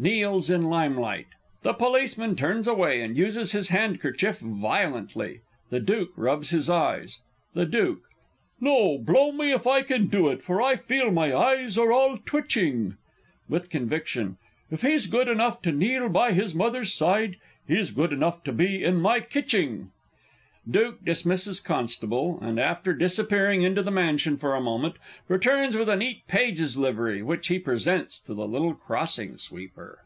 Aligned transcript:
[Kneels 0.00 0.48
in 0.48 0.62
lime 0.70 0.96
light. 0.96 1.26
The 1.62 1.72
Policeman 1.74 2.36
turns 2.36 2.68
away, 2.68 3.00
and 3.02 3.16
uses 3.16 3.50
his 3.50 3.66
handkerchief 3.70 4.38
violently; 4.38 5.40
the 5.70 5.80
Duke 5.80 6.12
rubs 6.14 6.50
his 6.50 6.70
eyes. 6.70 7.18
The 7.54 7.66
Duke. 7.66 8.02
No, 8.60 8.98
blow 8.98 9.32
me 9.32 9.50
if 9.52 9.66
I 9.66 9.82
can 9.82 10.06
do 10.06 10.28
it, 10.28 10.40
for 10.40 10.62
I 10.62 10.76
feel 10.76 11.10
my 11.10 11.34
eyes 11.34 11.76
are 11.76 11.90
all 11.90 12.16
twitching! 12.16 12.96
(With 13.48 13.70
conviction.) 13.70 14.38
If 14.70 14.82
he's 14.82 15.08
good 15.08 15.26
enough 15.26 15.60
to 15.62 15.72
kneel 15.72 16.08
by 16.08 16.30
his 16.30 16.54
mother's 16.54 16.94
side, 16.94 17.34
he's 17.66 17.90
good 17.90 18.12
enough 18.12 18.44
to 18.44 18.52
be 18.52 18.84
in 18.84 19.00
my 19.00 19.18
kitching! 19.18 19.90
[Duke 20.70 21.02
dismisses 21.02 21.60
Constable, 21.60 22.38
_and, 22.42 22.60
after 22.60 22.92
disappearing 22.92 23.62
into 23.62 23.82
the 23.82 23.90
Mansion 23.90 24.36
for 24.36 24.54
a 24.54 24.60
moment, 24.60 24.96
returns 25.26 25.78
with 25.78 25.88
a 25.88 25.96
neat 25.96 26.26
Page's 26.28 26.76
livery, 26.76 27.22
which 27.22 27.46
he 27.48 27.58
presents 27.58 28.20
to 28.20 28.34
the 28.34 28.46
little_ 28.46 28.78
Crossing 28.78 29.38
sweeper. 29.38 30.00